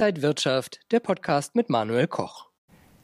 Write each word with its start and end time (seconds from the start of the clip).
Inside 0.00 0.22
Wirtschaft, 0.22 0.80
der 0.92 1.00
Podcast 1.00 1.54
mit 1.54 1.68
Manuel 1.68 2.06
Koch. 2.06 2.46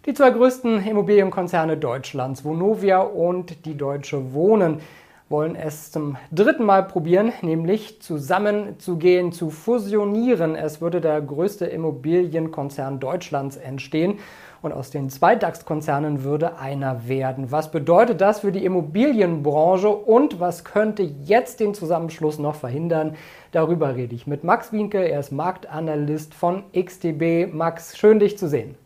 Die 0.06 0.14
zwei 0.14 0.30
größten 0.30 0.82
Immobilienkonzerne 0.82 1.76
Deutschlands, 1.76 2.42
Vonovia 2.42 3.00
und 3.00 3.66
die 3.66 3.76
Deutsche 3.76 4.32
Wohnen, 4.32 4.80
wollen 5.28 5.56
es 5.56 5.90
zum 5.90 6.16
dritten 6.30 6.64
Mal 6.64 6.84
probieren, 6.84 7.32
nämlich 7.42 8.00
zusammenzugehen, 8.00 9.32
zu 9.32 9.50
fusionieren. 9.50 10.54
Es 10.54 10.80
würde 10.80 11.00
der 11.00 11.20
größte 11.20 11.66
Immobilienkonzern 11.66 13.00
Deutschlands 13.00 13.56
entstehen 13.56 14.20
und 14.62 14.72
aus 14.72 14.90
den 14.90 15.10
zwei 15.10 15.34
DAX-Konzernen 15.34 16.22
würde 16.22 16.58
einer 16.58 17.08
werden. 17.08 17.50
Was 17.50 17.72
bedeutet 17.72 18.20
das 18.20 18.40
für 18.40 18.52
die 18.52 18.64
Immobilienbranche 18.64 19.88
und 19.88 20.38
was 20.38 20.64
könnte 20.64 21.02
jetzt 21.02 21.58
den 21.58 21.74
Zusammenschluss 21.74 22.38
noch 22.38 22.54
verhindern? 22.54 23.16
Darüber 23.50 23.96
rede 23.96 24.14
ich 24.14 24.28
mit 24.28 24.44
Max 24.44 24.72
Wienke. 24.72 24.98
Er 24.98 25.20
ist 25.20 25.32
Marktanalyst 25.32 26.34
von 26.34 26.62
XTB. 26.72 27.52
Max, 27.52 27.96
schön 27.98 28.20
dich 28.20 28.38
zu 28.38 28.48
sehen. 28.48 28.76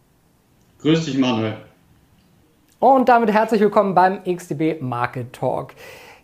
Grüß 0.81 1.05
dich, 1.05 1.19
Manuel. 1.19 1.57
Und 2.79 3.11
damit 3.11 3.31
herzlich 3.31 3.61
willkommen 3.61 3.95
beim 3.95 4.21
XTB 4.25 4.81
Market 4.81 5.35
Talk. 5.35 5.75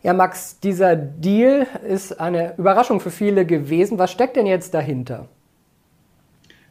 Ja, 0.02 0.12
Max, 0.12 0.60
dieser 0.60 0.94
Deal 0.94 1.66
ist 1.88 2.20
eine 2.20 2.54
Überraschung 2.58 3.00
für 3.00 3.10
viele 3.10 3.44
gewesen. 3.46 3.98
Was 3.98 4.12
steckt 4.12 4.36
denn 4.36 4.46
jetzt 4.46 4.74
dahinter? 4.74 5.28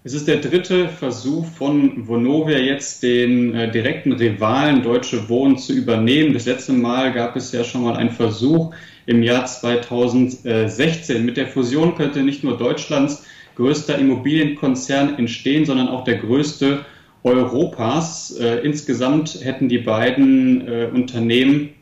Es 0.04 0.14
ist 0.14 0.28
der 0.28 0.38
dritte 0.38 0.88
Versuch 0.88 1.48
von 1.48 2.08
Vonovia 2.08 2.60
jetzt 2.60 3.02
den 3.02 3.56
äh, 3.56 3.72
direkten 3.72 4.12
Rivalen 4.14 4.84
Deutsche 4.84 5.28
Wohnen 5.30 5.58
zu 5.58 5.74
übernehmen. 5.74 6.34
Das 6.34 6.46
letzte 6.46 6.74
Mal 6.74 7.12
gab 7.12 7.36
es 7.36 7.52
ja 7.52 7.64
schon 7.64 7.82
mal 7.82 7.96
einen 7.96 8.12
Versuch 8.12 8.74
im 9.08 9.24
Jahr 9.24 9.48
2016. 9.48 11.26
Mit 11.26 11.38
der 11.38 11.48
Fusion 11.48 11.96
könnte 11.96 12.22
nicht 12.22 12.44
nur 12.44 12.56
Deutschlands 12.56 13.26
größter 13.56 13.98
Immobilienkonzern 13.98 15.18
entstehen, 15.18 15.66
sondern 15.66 15.88
auch 15.88 16.04
der 16.04 16.18
größte 16.18 16.86
Europas. 17.24 18.38
Äh, 18.40 18.60
insgesamt 18.60 19.40
hätten 19.44 19.70
die 19.70 19.80
beiden 19.80 20.68
äh, 20.68 20.90
Unternehmen 20.94 21.74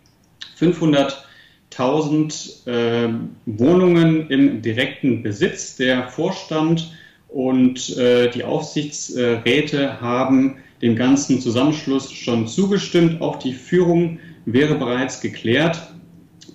500.000 1.77 2.67
äh, 2.67 3.13
Wohnungen 3.45 4.29
im 4.29 4.61
direkten 4.61 5.23
Besitz. 5.23 5.75
Der 5.75 6.07
Vorstand 6.09 6.91
und 7.29 7.97
äh, 7.97 8.29
die 8.29 8.43
Aufsichtsräte 8.43 9.99
haben 10.01 10.57
dem 10.81 10.95
ganzen 10.95 11.39
Zusammenschluss 11.39 12.11
schon 12.11 12.47
zugestimmt. 12.47 13.21
Auch 13.21 13.37
die 13.37 13.53
Führung 13.53 14.19
wäre 14.45 14.75
bereits 14.75 15.21
geklärt. 15.21 15.93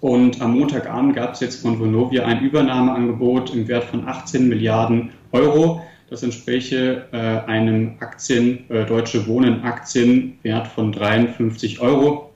Und 0.00 0.40
am 0.40 0.56
Montagabend 0.56 1.16
gab 1.16 1.34
es 1.34 1.40
jetzt 1.40 1.62
von 1.62 1.80
Vonovia 1.80 2.24
ein 2.24 2.42
Übernahmeangebot 2.42 3.52
im 3.54 3.66
Wert 3.66 3.84
von 3.84 4.06
18 4.06 4.48
Milliarden 4.48 5.10
Euro. 5.32 5.82
Das 6.08 6.22
entspräche 6.22 7.06
äh, 7.12 7.16
einem 7.50 7.96
Aktien, 8.00 8.70
äh, 8.70 8.86
Deutsche 8.86 9.26
Wohnen 9.26 9.62
Aktienwert 9.62 10.68
von 10.68 10.92
53 10.92 11.80
Euro, 11.80 12.30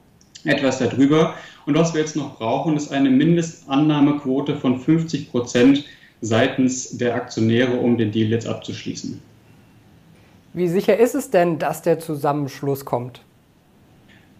etwas 0.44 0.78
darüber. 0.78 1.34
Und 1.66 1.74
was 1.74 1.94
wir 1.94 2.00
jetzt 2.00 2.16
noch 2.16 2.38
brauchen, 2.38 2.76
ist 2.76 2.92
eine 2.92 3.10
Mindestannahmequote 3.10 4.56
von 4.56 4.78
50 4.78 5.30
Prozent 5.30 5.84
seitens 6.20 6.96
der 6.96 7.14
Aktionäre, 7.14 7.76
um 7.76 7.98
den 7.98 8.12
Deal 8.12 8.30
jetzt 8.30 8.46
abzuschließen. 8.46 9.20
Wie 10.54 10.68
sicher 10.68 10.98
ist 10.98 11.14
es 11.14 11.30
denn, 11.30 11.58
dass 11.58 11.82
der 11.82 11.98
Zusammenschluss 11.98 12.84
kommt? 12.84 13.22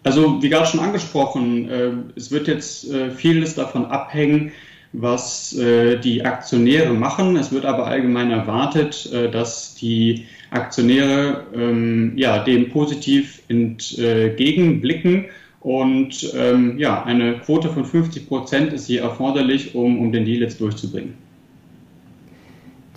Also, 0.03 0.41
wie 0.41 0.49
gerade 0.49 0.67
schon 0.67 0.81
angesprochen, 0.81 1.69
äh, 1.69 1.91
es 2.15 2.29
wird 2.29 2.47
jetzt 2.47 2.89
äh, 2.91 3.11
vieles 3.11 3.55
davon 3.55 3.85
abhängen, 3.85 4.51
was 4.91 5.57
äh, 5.57 5.97
die 5.97 6.23
Aktionäre 6.23 6.93
machen. 6.93 7.37
Es 7.37 7.51
wird 7.51 7.65
aber 7.65 7.87
allgemein 7.87 8.29
erwartet, 8.29 9.09
dass 9.31 9.73
die 9.75 10.25
Aktionäre 10.51 11.45
ähm, 11.55 12.13
ja, 12.15 12.43
dem 12.43 12.69
positiv 12.69 13.41
entgegenblicken. 13.47 15.25
Und 15.63 16.33
ähm, 16.35 16.77
ja, 16.77 17.03
eine 17.03 17.39
Quote 17.39 17.69
von 17.69 17.85
50 17.85 18.27
Prozent 18.27 18.73
ist 18.73 18.85
hier 18.85 19.01
erforderlich, 19.01 19.73
um, 19.75 19.97
um 19.99 20.11
den 20.11 20.25
Deal 20.25 20.41
jetzt 20.41 20.59
durchzubringen. 20.59 21.15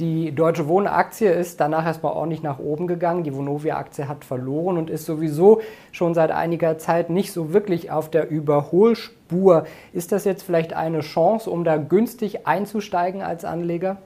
Die 0.00 0.30
Deutsche 0.34 0.68
Wohnaktie 0.68 1.28
ist 1.28 1.58
danach 1.58 1.86
erstmal 1.86 2.12
ordentlich 2.12 2.42
nach 2.42 2.58
oben 2.58 2.86
gegangen. 2.86 3.22
Die 3.22 3.34
Vonovia-Aktie 3.34 4.08
hat 4.08 4.26
verloren 4.26 4.76
und 4.76 4.90
ist 4.90 5.06
sowieso 5.06 5.62
schon 5.90 6.12
seit 6.12 6.30
einiger 6.32 6.76
Zeit 6.76 7.08
nicht 7.08 7.32
so 7.32 7.54
wirklich 7.54 7.90
auf 7.90 8.10
der 8.10 8.28
Überholspur. 8.28 9.64
Ist 9.94 10.12
das 10.12 10.26
jetzt 10.26 10.42
vielleicht 10.42 10.74
eine 10.74 11.00
Chance, 11.00 11.48
um 11.48 11.64
da 11.64 11.78
günstig 11.78 12.46
einzusteigen 12.46 13.22
als 13.22 13.46
Anleger? 13.46 13.96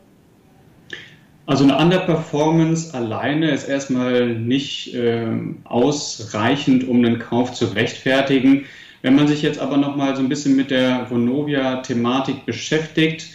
Also 1.47 1.65
eine 1.65 1.79
Underperformance 1.79 2.95
alleine 2.95 3.51
ist 3.51 3.69
erstmal 3.69 4.35
nicht 4.35 4.95
äh, 4.95 5.27
ausreichend, 5.65 6.87
um 6.87 6.99
einen 6.99 7.19
Kauf 7.19 7.53
zu 7.53 7.67
rechtfertigen. 7.67 8.67
Wenn 9.03 9.17
man 9.17 9.27
sich 9.27 9.43
jetzt 9.43 9.59
aber 9.59 9.77
noch 9.77 9.97
mal 9.97 10.15
so 10.15 10.23
ein 10.23 10.29
bisschen 10.29 10.55
mit 10.55 10.71
der 10.71 11.11
Vonovia-Thematik 11.11 12.47
beschäftigt, 12.47 13.27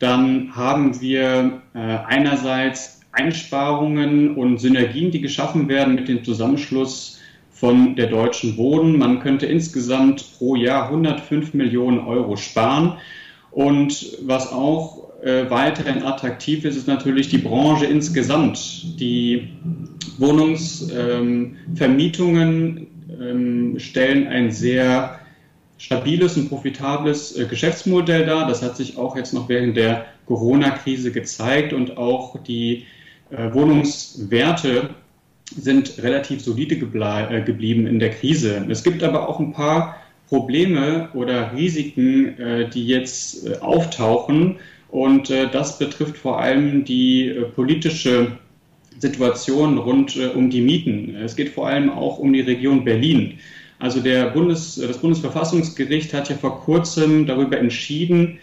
dann 0.00 0.54
haben 0.54 1.00
wir 1.00 1.62
äh, 1.74 1.78
einerseits 1.78 3.00
Einsparungen 3.12 4.36
und 4.36 4.58
Synergien, 4.58 5.10
die 5.10 5.20
geschaffen 5.20 5.68
werden 5.68 5.94
mit 5.94 6.08
dem 6.08 6.24
Zusammenschluss 6.24 7.20
von 7.52 7.94
der 7.94 8.08
Deutschen 8.08 8.56
Wohnen. 8.56 8.98
Man 8.98 9.20
könnte 9.20 9.46
insgesamt 9.46 10.24
pro 10.36 10.56
Jahr 10.56 10.86
105 10.86 11.54
Millionen 11.54 12.00
Euro 12.00 12.36
sparen. 12.36 12.94
Und 13.52 14.18
was 14.22 14.50
auch 14.50 15.11
äh, 15.22 15.48
weiterhin 15.50 16.02
attraktiv 16.02 16.64
ist, 16.64 16.76
ist 16.76 16.88
natürlich 16.88 17.28
die 17.28 17.38
Branche 17.38 17.86
insgesamt. 17.86 19.00
Die 19.00 19.48
Wohnungsvermietungen 20.18 22.76
ähm, 22.76 22.86
ähm, 23.20 23.78
stellen 23.78 24.26
ein 24.26 24.50
sehr 24.50 25.20
stabiles 25.78 26.36
und 26.36 26.48
profitables 26.48 27.36
äh, 27.36 27.46
Geschäftsmodell 27.46 28.26
dar. 28.26 28.48
Das 28.48 28.62
hat 28.62 28.76
sich 28.76 28.98
auch 28.98 29.16
jetzt 29.16 29.32
noch 29.32 29.48
während 29.48 29.76
der 29.76 30.06
Corona-Krise 30.26 31.12
gezeigt 31.12 31.72
und 31.72 31.96
auch 31.96 32.36
die 32.42 32.86
äh, 33.30 33.52
Wohnungswerte 33.52 34.90
sind 35.56 36.02
relativ 36.02 36.42
solide 36.42 36.74
äh, 36.74 37.42
geblieben 37.42 37.86
in 37.86 37.98
der 37.98 38.10
Krise. 38.10 38.66
Es 38.68 38.82
gibt 38.82 39.02
aber 39.02 39.28
auch 39.28 39.38
ein 39.38 39.52
paar 39.52 39.96
Probleme 40.28 41.10
oder 41.14 41.54
Risiken, 41.54 42.38
äh, 42.38 42.68
die 42.68 42.86
jetzt 42.86 43.46
äh, 43.46 43.58
auftauchen. 43.58 44.58
Und 44.92 45.30
äh, 45.30 45.50
das 45.50 45.78
betrifft 45.78 46.18
vor 46.18 46.38
allem 46.38 46.84
die 46.84 47.34
politische 47.56 48.38
Situation 48.98 49.78
rund 49.78 50.16
um 50.34 50.50
die 50.50 50.60
Mieten. 50.60 51.16
Es 51.16 51.34
geht 51.34 51.48
vor 51.48 51.66
allem 51.66 51.88
auch 51.88 52.18
um 52.18 52.32
die 52.32 52.42
Region 52.42 52.84
Berlin. 52.84 53.38
Also 53.78 54.00
der 54.00 54.26
Bundes, 54.26 54.76
das 54.76 54.98
Bundesverfassungsgericht 54.98 56.12
hat 56.12 56.28
ja 56.28 56.36
vor 56.36 56.60
kurzem 56.60 57.26
darüber 57.26 57.58
entschieden, 57.58 58.38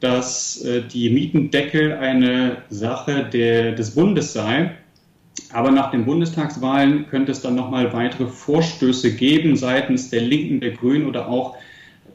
dass 0.00 0.62
äh, 0.64 0.82
die 0.82 1.08
Mietendeckel 1.08 1.92
eine 1.92 2.58
Sache 2.68 3.24
der, 3.32 3.70
des 3.72 3.94
Bundes 3.94 4.32
sei. 4.32 4.72
Aber 5.52 5.70
nach 5.70 5.92
den 5.92 6.04
Bundestagswahlen 6.04 7.06
könnte 7.10 7.30
es 7.30 7.42
dann 7.42 7.54
nochmal 7.54 7.92
weitere 7.92 8.26
Vorstöße 8.26 9.14
geben 9.14 9.56
seitens 9.56 10.10
der 10.10 10.22
Linken, 10.22 10.58
der 10.58 10.72
Grünen 10.72 11.06
oder 11.06 11.28
auch 11.28 11.56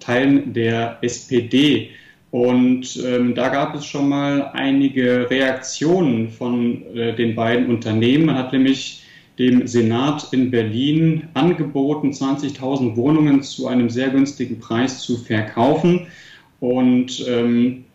Teilen 0.01 0.51
der 0.51 0.97
SPD. 1.01 1.91
Und 2.31 3.01
ähm, 3.05 3.35
da 3.35 3.49
gab 3.49 3.75
es 3.75 3.85
schon 3.85 4.09
mal 4.09 4.51
einige 4.53 5.29
Reaktionen 5.29 6.29
von 6.29 6.83
äh, 6.95 7.15
den 7.15 7.35
beiden 7.35 7.67
Unternehmen. 7.67 8.25
Man 8.25 8.37
hat 8.37 8.51
nämlich 8.51 9.03
dem 9.39 9.67
Senat 9.67 10.27
in 10.31 10.51
Berlin 10.51 11.29
angeboten, 11.35 12.11
20.000 12.11 12.95
Wohnungen 12.95 13.43
zu 13.43 13.67
einem 13.67 13.89
sehr 13.89 14.09
günstigen 14.09 14.59
Preis 14.59 15.01
zu 15.01 15.17
verkaufen. 15.17 16.07
Und 16.59 17.23
ähm, 17.27 17.85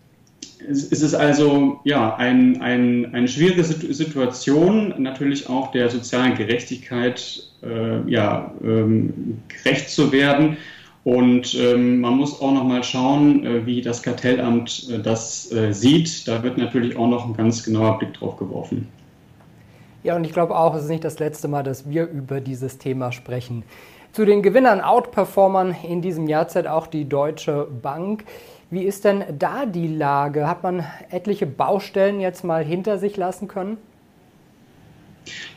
es, 0.68 0.84
ist 0.84 1.14
also 1.14 1.80
ja, 1.84 2.14
ein, 2.16 2.60
ein, 2.60 3.12
eine 3.14 3.28
schwierige 3.28 3.64
Situation, 3.64 4.94
natürlich 4.98 5.48
auch 5.48 5.72
der 5.72 5.90
sozialen 5.90 6.36
Gerechtigkeit 6.36 7.42
äh, 7.62 8.08
ja, 8.10 8.54
ähm, 8.62 9.38
gerecht 9.48 9.90
zu 9.90 10.12
werden. 10.12 10.56
Und 11.04 11.54
ähm, 11.54 12.00
man 12.00 12.16
muss 12.16 12.40
auch 12.40 12.52
noch 12.52 12.64
mal 12.64 12.84
schauen, 12.84 13.44
äh, 13.44 13.66
wie 13.66 13.80
das 13.80 14.02
Kartellamt 14.02 14.88
äh, 14.88 15.00
das 15.00 15.50
äh, 15.50 15.72
sieht. 15.72 16.28
Da 16.28 16.42
wird 16.44 16.58
natürlich 16.58 16.96
auch 16.96 17.08
noch 17.08 17.26
ein 17.26 17.34
ganz 17.34 17.64
genauer 17.64 17.98
Blick 17.98 18.14
drauf 18.14 18.36
geworfen. 18.36 18.88
Ja, 20.04 20.16
und 20.16 20.24
ich 20.24 20.32
glaube 20.32 20.56
auch, 20.56 20.74
es 20.74 20.84
ist 20.84 20.90
nicht 20.90 21.04
das 21.04 21.18
letzte 21.18 21.48
Mal, 21.48 21.62
dass 21.62 21.88
wir 21.88 22.08
über 22.08 22.40
dieses 22.40 22.78
Thema 22.78 23.10
sprechen. 23.10 23.64
Zu 24.12 24.24
den 24.24 24.42
Gewinnern, 24.42 24.80
Outperformern 24.80 25.74
in 25.88 26.02
diesem 26.02 26.28
Jahr 26.28 26.46
zählt 26.46 26.68
auch 26.68 26.86
die 26.86 27.08
Deutsche 27.08 27.66
Bank. 27.82 28.24
Wie 28.70 28.84
ist 28.84 29.04
denn 29.04 29.24
da 29.38 29.66
die 29.66 29.88
Lage? 29.88 30.46
Hat 30.46 30.62
man 30.62 30.84
etliche 31.10 31.46
Baustellen 31.46 32.20
jetzt 32.20 32.44
mal 32.44 32.64
hinter 32.64 32.98
sich 32.98 33.16
lassen 33.16 33.48
können? 33.48 33.78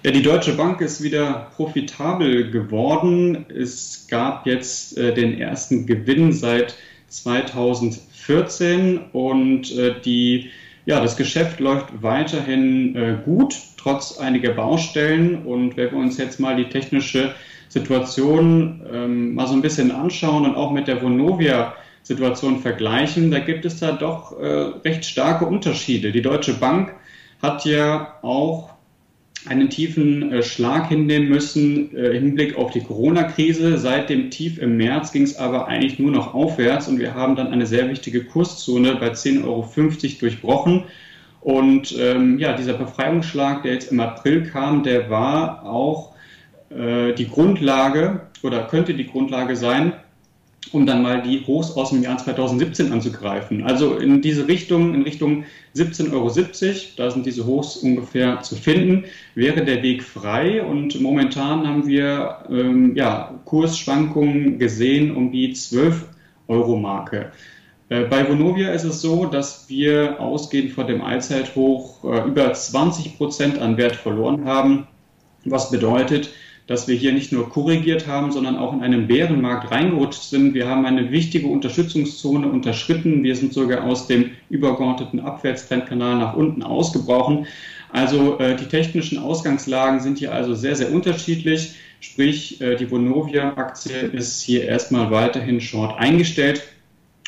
Ja, 0.03 0.11
die 0.11 0.21
Deutsche 0.21 0.53
Bank 0.53 0.81
ist 0.81 1.01
wieder 1.01 1.51
profitabel 1.55 2.51
geworden. 2.51 3.45
Es 3.49 4.07
gab 4.09 4.45
jetzt 4.45 4.97
äh, 4.97 5.13
den 5.13 5.39
ersten 5.39 5.85
Gewinn 5.87 6.31
seit 6.31 6.75
2014 7.09 8.99
und 9.11 9.71
äh, 9.75 9.95
die 10.01 10.51
ja, 10.85 11.01
das 11.01 11.17
Geschäft 11.17 11.59
läuft 11.59 11.87
weiterhin 12.03 12.95
äh, 12.95 13.17
gut, 13.25 13.55
trotz 13.77 14.19
einiger 14.19 14.53
Baustellen. 14.53 15.43
Und 15.43 15.77
wenn 15.77 15.91
wir 15.91 15.97
uns 15.97 16.17
jetzt 16.17 16.39
mal 16.39 16.55
die 16.55 16.69
technische 16.69 17.33
Situation 17.69 18.81
ähm, 18.93 19.33
mal 19.33 19.47
so 19.47 19.53
ein 19.53 19.61
bisschen 19.61 19.91
anschauen 19.91 20.45
und 20.45 20.55
auch 20.55 20.71
mit 20.71 20.87
der 20.87 21.01
Vonovia-Situation 21.01 22.59
vergleichen, 22.59 23.31
da 23.31 23.39
gibt 23.39 23.65
es 23.65 23.79
da 23.79 23.93
doch 23.93 24.39
äh, 24.39 24.45
recht 24.87 25.05
starke 25.05 25.45
Unterschiede. 25.45 26.11
Die 26.11 26.21
Deutsche 26.21 26.53
Bank 26.53 26.93
hat 27.41 27.65
ja 27.65 28.19
auch 28.21 28.74
einen 29.47 29.69
tiefen 29.69 30.31
äh, 30.31 30.43
Schlag 30.43 30.89
hinnehmen 30.89 31.29
müssen 31.29 31.95
äh, 31.95 32.17
im 32.17 32.23
Hinblick 32.23 32.57
auf 32.57 32.71
die 32.71 32.81
Corona-Krise. 32.81 33.77
Seit 33.77 34.09
dem 34.09 34.29
Tief 34.29 34.57
im 34.57 34.77
März 34.77 35.11
ging 35.11 35.23
es 35.23 35.37
aber 35.37 35.67
eigentlich 35.67 35.99
nur 35.99 36.11
noch 36.11 36.33
aufwärts 36.33 36.87
und 36.87 36.99
wir 36.99 37.13
haben 37.13 37.35
dann 37.35 37.47
eine 37.47 37.65
sehr 37.65 37.89
wichtige 37.89 38.23
Kurszone 38.23 38.95
bei 38.95 39.09
10,50 39.09 39.43
Euro 39.45 39.67
durchbrochen. 40.19 40.83
Und 41.41 41.95
ähm, 41.99 42.39
ja, 42.39 42.53
dieser 42.53 42.73
Befreiungsschlag, 42.73 43.63
der 43.63 43.73
jetzt 43.73 43.91
im 43.91 43.99
April 43.99 44.43
kam, 44.43 44.83
der 44.83 45.09
war 45.09 45.63
auch 45.63 46.15
äh, 46.69 47.13
die 47.13 47.27
Grundlage 47.27 48.21
oder 48.41 48.63
könnte 48.63 48.95
die 48.95 49.07
Grundlage 49.07 49.55
sein 49.55 49.93
um 50.75 50.85
dann 50.85 51.01
mal 51.01 51.21
die 51.21 51.45
Hochs 51.47 51.71
aus 51.71 51.91
dem 51.91 52.03
Jahr 52.03 52.17
2017 52.17 52.91
anzugreifen. 52.91 53.63
Also 53.63 53.97
in 53.97 54.21
diese 54.21 54.47
Richtung, 54.47 54.93
in 54.93 55.03
Richtung 55.03 55.45
17,70 55.75 56.11
Euro, 56.13 56.29
da 56.97 57.11
sind 57.11 57.25
diese 57.25 57.45
Hochs 57.45 57.77
ungefähr 57.77 58.41
zu 58.41 58.55
finden, 58.55 59.05
wäre 59.35 59.63
der 59.63 59.81
Weg 59.81 60.03
frei 60.03 60.61
und 60.61 60.99
momentan 60.99 61.65
haben 61.65 61.87
wir 61.87 62.39
ähm, 62.49 62.93
ja, 62.95 63.39
Kursschwankungen 63.45 64.59
gesehen 64.59 65.15
um 65.15 65.31
die 65.31 65.53
12 65.53 66.05
Euro 66.49 66.75
Marke. 66.75 67.31
Äh, 67.87 68.01
bei 68.01 68.27
Vonovia 68.27 68.71
ist 68.71 68.83
es 68.83 69.01
so, 69.01 69.25
dass 69.25 69.69
wir 69.69 70.19
ausgehend 70.19 70.71
von 70.71 70.87
dem 70.87 71.01
Allzeithoch 71.01 72.03
äh, 72.03 72.27
über 72.27 72.51
20 72.51 73.17
Prozent 73.17 73.59
an 73.59 73.77
Wert 73.77 73.95
verloren 73.95 74.43
haben, 74.43 74.87
was 75.45 75.71
bedeutet, 75.71 76.31
dass 76.67 76.87
wir 76.87 76.95
hier 76.95 77.13
nicht 77.13 77.31
nur 77.31 77.49
korrigiert 77.49 78.07
haben, 78.07 78.31
sondern 78.31 78.57
auch 78.57 78.73
in 78.73 78.81
einen 78.81 79.07
Bärenmarkt 79.07 79.71
reingerutscht 79.71 80.23
sind. 80.23 80.53
Wir 80.53 80.67
haben 80.67 80.85
eine 80.85 81.11
wichtige 81.11 81.47
Unterstützungszone 81.47 82.47
unterschritten. 82.47 83.23
Wir 83.23 83.35
sind 83.35 83.53
sogar 83.53 83.83
aus 83.83 84.07
dem 84.07 84.31
übergeordneten 84.49 85.19
Abwärtstrendkanal 85.19 86.17
nach 86.17 86.35
unten 86.35 86.63
ausgebrochen. 86.63 87.45
Also 87.91 88.39
äh, 88.39 88.55
die 88.55 88.65
technischen 88.65 89.19
Ausgangslagen 89.19 89.99
sind 89.99 90.17
hier 90.17 90.33
also 90.33 90.55
sehr, 90.55 90.75
sehr 90.75 90.91
unterschiedlich. 90.91 91.75
Sprich, 91.99 92.59
äh, 92.61 92.75
die 92.75 92.89
Vonovia-Aktie 92.89 93.97
ist 93.97 94.41
hier 94.41 94.65
erstmal 94.65 95.11
weiterhin 95.11 95.61
short 95.61 95.97
eingestellt. 95.99 96.63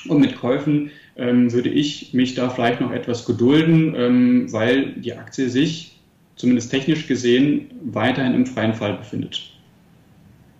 Und 0.08 0.20
mit 0.20 0.36
Käufen 0.36 0.92
ähm, 1.16 1.52
würde 1.52 1.70
ich 1.70 2.14
mich 2.14 2.36
da 2.36 2.50
vielleicht 2.50 2.82
noch 2.82 2.92
etwas 2.92 3.26
gedulden, 3.26 3.94
ähm, 3.96 4.54
weil 4.54 4.94
die 4.94 5.14
Aktie 5.14 5.50
sich 5.50 5.97
zumindest 6.38 6.72
technisch 6.72 7.08
gesehen, 7.08 7.70
weiterhin 7.84 8.34
im 8.34 8.46
freien 8.46 8.74
Fall 8.74 8.94
befindet. 8.94 9.52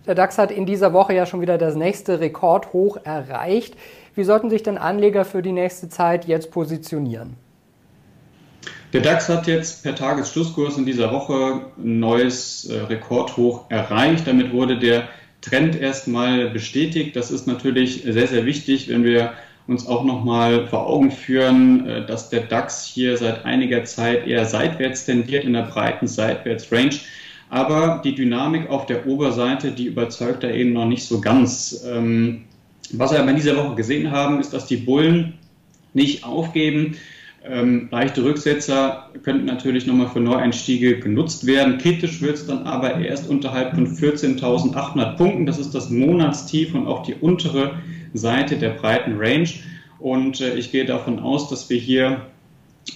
Der 0.06 0.16
DAX 0.16 0.38
hat 0.38 0.52
in 0.52 0.66
dieser 0.66 0.94
Woche 0.94 1.14
ja 1.14 1.26
schon 1.26 1.42
wieder 1.42 1.58
das 1.58 1.76
nächste 1.76 2.20
Rekordhoch 2.20 2.98
erreicht. 3.04 3.76
Wie 4.16 4.24
sollten 4.24 4.50
sich 4.50 4.64
denn 4.64 4.78
Anleger 4.78 5.26
für 5.26 5.42
die 5.42 5.52
nächste 5.52 5.90
Zeit 5.90 6.26
jetzt 6.26 6.52
positionieren? 6.52 7.36
Der 8.94 9.02
DAX 9.02 9.28
hat 9.28 9.48
jetzt 9.48 9.84
per 9.84 9.96
Tagesschlusskurs 9.96 10.78
in 10.78 10.86
dieser 10.86 11.12
Woche 11.12 11.62
ein 11.78 12.00
neues 12.00 12.70
äh, 12.70 12.80
Rekordhoch 12.84 13.70
erreicht. 13.70 14.28
Damit 14.28 14.54
wurde 14.54 14.80
der 14.80 15.10
Trend 15.42 15.80
erstmal 15.80 16.50
bestätigt. 16.50 17.16
Das 17.16 17.30
ist 17.30 17.46
natürlich 17.46 18.04
sehr, 18.04 18.28
sehr 18.28 18.46
wichtig, 18.46 18.90
wenn 18.90 19.04
wir 19.04 19.34
uns 19.68 19.86
auch 19.86 20.04
nochmal 20.04 20.68
vor 20.68 20.88
Augen 20.88 21.12
führen, 21.12 21.86
äh, 21.88 22.06
dass 22.06 22.30
der 22.30 22.42
DAX 22.42 22.86
hier 22.86 23.18
seit 23.18 23.46
einiger 23.46 23.84
Zeit 23.84 24.26
eher 24.26 24.46
seitwärts 24.46 25.06
tendiert 25.06 25.44
in 25.44 25.54
der 25.54 25.64
breiten 25.64 26.08
Seitwärtsrange. 26.08 27.00
Aber 27.50 28.02
die 28.04 28.16
Dynamik 28.16 28.70
auf 28.70 28.86
der 28.86 29.08
Oberseite, 29.08 29.72
die 29.72 29.86
überzeugt 29.86 30.44
da 30.44 30.50
eben 30.50 30.74
noch 30.74 30.86
nicht 30.86 31.06
so 31.06 31.22
ganz. 31.22 31.84
Ähm, 31.88 32.44
was 32.92 33.12
wir 33.12 33.20
aber 33.20 33.30
in 33.30 33.36
dieser 33.36 33.58
Woche 33.58 33.76
gesehen 33.76 34.12
haben, 34.12 34.40
ist, 34.40 34.54
dass 34.54 34.66
die 34.66 34.78
Bullen 34.78 35.34
nicht 35.94 36.24
aufgeben. 36.24 36.96
Ähm, 37.46 37.88
leichte 37.92 38.24
Rücksetzer 38.24 39.10
könnten 39.24 39.46
natürlich 39.46 39.86
nochmal 39.86 40.10
für 40.10 40.20
Neueinstiege 40.20 41.00
genutzt 41.00 41.46
werden. 41.46 41.78
Kritisch 41.78 42.22
wird 42.22 42.36
es 42.36 42.48
dann 42.48 42.64
aber 42.64 43.00
erst 43.00 43.30
unterhalb 43.30 43.76
von 43.76 43.88
14.800 43.88 45.16
Punkten. 45.16 45.46
Das 45.46 45.58
ist 45.58 45.74
das 45.74 45.90
Monatstief 45.90 46.74
und 46.74 46.88
auch 46.88 47.04
die 47.04 47.14
untere 47.16 47.76
Seite 48.14 48.58
der 48.58 48.72
breiten 48.72 49.18
Range. 49.18 49.50
Und 50.00 50.42
äh, 50.42 50.56
ich 50.56 50.72
gehe 50.72 50.86
davon 50.86 51.20
aus, 51.20 51.50
dass 51.50 51.70
wir 51.70 51.78
hier 51.78 52.22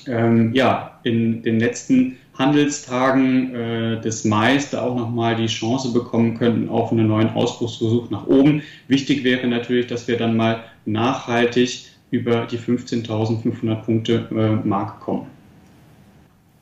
ähm, 0.07 0.53
ja, 0.53 0.99
in 1.03 1.43
den 1.43 1.59
letzten 1.59 2.17
Handelstagen 2.37 3.53
äh, 3.53 4.01
des 4.01 4.23
Mai 4.25 4.59
da 4.71 4.81
auch 4.81 4.95
nochmal 4.95 5.35
die 5.35 5.47
Chance 5.47 5.93
bekommen 5.93 6.37
könnten 6.37 6.69
auf 6.69 6.91
einen 6.91 7.07
neuen 7.07 7.29
Ausbruchsversuch 7.29 8.09
nach 8.09 8.27
oben. 8.27 8.63
Wichtig 8.87 9.23
wäre 9.23 9.47
natürlich, 9.47 9.87
dass 9.87 10.07
wir 10.07 10.17
dann 10.17 10.35
mal 10.35 10.63
nachhaltig 10.85 11.85
über 12.09 12.45
die 12.45 12.57
15.500 12.57 13.75
Punkte 13.83 14.27
äh, 14.31 14.67
Marke 14.67 14.99
kommen. 14.99 15.27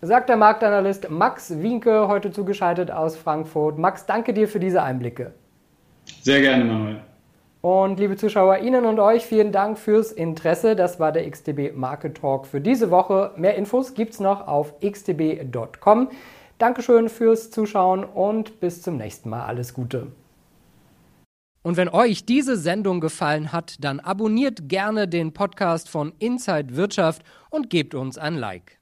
Sagt 0.01 0.29
der 0.29 0.37
Marktanalyst 0.37 1.09
Max 1.09 1.61
Wienke, 1.61 2.07
heute 2.07 2.31
zugeschaltet 2.31 2.89
aus 2.89 3.17
Frankfurt. 3.17 3.77
Max, 3.77 4.05
danke 4.05 4.33
dir 4.33 4.47
für 4.47 4.59
diese 4.59 4.81
Einblicke. 4.81 5.33
Sehr 6.21 6.39
gerne, 6.41 6.63
Manuel. 6.63 7.01
Und 7.61 7.99
liebe 7.99 8.15
Zuschauer, 8.15 8.59
Ihnen 8.59 8.85
und 8.85 8.99
euch 8.99 9.25
vielen 9.25 9.51
Dank 9.51 9.77
fürs 9.77 10.13
Interesse. 10.13 10.77
Das 10.77 10.99
war 10.99 11.11
der 11.11 11.29
XTB 11.29 11.75
Market 11.75 12.15
Talk 12.15 12.45
für 12.45 12.61
diese 12.61 12.89
Woche. 12.89 13.33
Mehr 13.35 13.55
Infos 13.55 13.93
gibt 13.93 14.13
es 14.13 14.21
noch 14.21 14.47
auf 14.47 14.75
xtb.com. 14.79 16.09
Dankeschön 16.57 17.09
fürs 17.09 17.51
Zuschauen 17.51 18.05
und 18.05 18.61
bis 18.61 18.81
zum 18.81 18.95
nächsten 18.95 19.29
Mal. 19.29 19.45
Alles 19.45 19.73
Gute. 19.73 20.07
Und 21.61 21.75
wenn 21.75 21.89
euch 21.89 22.25
diese 22.25 22.55
Sendung 22.55 23.01
gefallen 23.01 23.51
hat, 23.51 23.75
dann 23.83 23.99
abonniert 23.99 24.69
gerne 24.69 25.09
den 25.09 25.33
Podcast 25.33 25.89
von 25.89 26.13
Inside 26.19 26.77
Wirtschaft 26.77 27.23
und 27.49 27.69
gebt 27.69 27.93
uns 27.93 28.17
ein 28.17 28.35
Like. 28.35 28.78